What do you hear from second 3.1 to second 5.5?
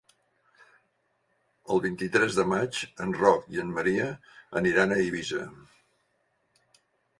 Roc i en Maria aniran a Eivissa.